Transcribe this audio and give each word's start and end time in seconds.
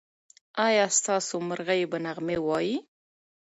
ایا 0.67 0.85
ستاسو 0.97 1.35
مرغۍ 1.47 1.81
به 1.91 1.97
نغمې 2.05 2.37
وايي؟ 2.47 2.75